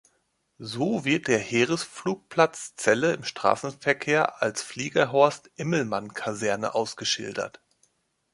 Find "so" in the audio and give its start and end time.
0.57-1.05